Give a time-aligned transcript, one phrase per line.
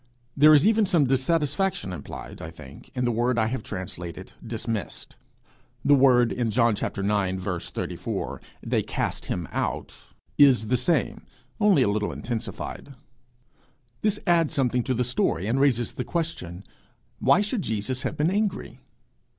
[0.35, 5.15] There is even some dissatisfaction implied, I think, in the word I have translated 'dismissed.'
[5.85, 7.61] The word in John ix.
[7.69, 9.93] 34, 'they cast him out,'
[10.39, 11.27] is the same,
[11.59, 12.95] only a little intensified.
[14.01, 16.63] This adds something to the story, and raises the question,
[17.19, 18.79] Why should Jesus have been angry?